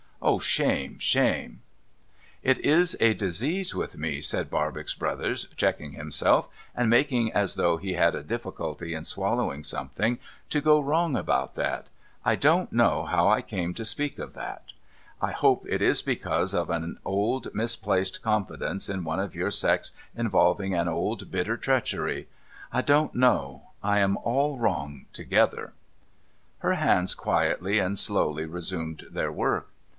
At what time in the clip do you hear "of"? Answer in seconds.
14.17-14.33, 16.55-16.69, 19.19-19.35